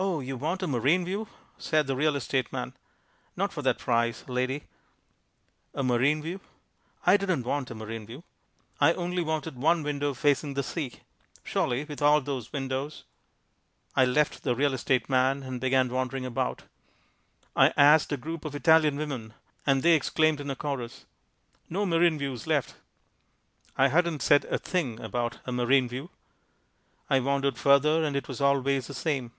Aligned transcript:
"Oh, 0.00 0.20
you 0.20 0.36
want 0.36 0.62
a 0.62 0.68
marine 0.68 1.04
view," 1.04 1.26
said 1.56 1.88
the 1.88 1.96
real 1.96 2.14
estate 2.14 2.52
man. 2.52 2.72
"Not 3.34 3.52
for 3.52 3.62
that 3.62 3.80
price, 3.80 4.22
lady." 4.28 4.62
A 5.74 5.82
"marine 5.82 6.22
view." 6.22 6.40
I 7.04 7.16
didn't 7.16 7.42
want 7.44 7.68
a 7.72 7.74
marine 7.74 8.06
view; 8.06 8.22
I 8.80 8.92
only 8.92 9.24
wanted 9.24 9.56
one 9.58 9.82
window 9.82 10.14
facing 10.14 10.54
the 10.54 10.62
sea. 10.62 11.00
Surely 11.42 11.82
with 11.82 12.00
all 12.00 12.20
those 12.20 12.52
windows. 12.52 13.02
I 13.96 14.04
left 14.04 14.44
the 14.44 14.54
real 14.54 14.72
estate 14.72 15.08
man 15.08 15.42
and 15.42 15.60
began 15.60 15.88
wandering 15.88 16.24
about. 16.24 16.62
I 17.56 17.72
asked 17.76 18.12
a 18.12 18.16
group 18.16 18.44
of 18.44 18.54
Italian 18.54 18.94
women 18.98 19.34
and 19.66 19.82
they 19.82 19.94
exclaimed 19.94 20.40
in 20.40 20.48
a 20.48 20.54
chorus 20.54 21.06
"No 21.68 21.84
marine 21.84 22.20
views 22.20 22.46
left." 22.46 22.76
I 23.76 23.88
hadn't 23.88 24.22
said 24.22 24.44
a 24.44 24.58
thing 24.58 25.00
about 25.00 25.40
a 25.44 25.50
"marine 25.50 25.88
view." 25.88 26.10
I 27.10 27.18
wandered 27.18 27.58
further 27.58 28.04
and 28.04 28.14
it 28.14 28.28
was 28.28 28.40
always 28.40 28.86
the 28.86 28.94
same. 28.94 29.32